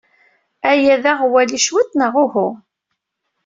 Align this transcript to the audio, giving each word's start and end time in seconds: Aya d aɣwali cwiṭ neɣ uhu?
Aya 0.71 0.95
d 1.03 1.05
aɣwali 1.11 1.59
cwiṭ 1.65 1.91
neɣ 1.95 2.13
uhu? 2.23 2.49